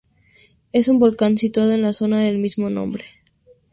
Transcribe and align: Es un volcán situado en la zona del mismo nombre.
Es 0.71 0.87
un 0.87 0.97
volcán 0.97 1.37
situado 1.37 1.73
en 1.75 1.83
la 1.83 1.93
zona 1.93 2.21
del 2.23 2.39
mismo 2.39 2.71
nombre. 2.71 3.03